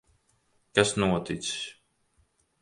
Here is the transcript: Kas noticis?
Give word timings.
Kas 0.79 0.93
noticis? 1.03 1.61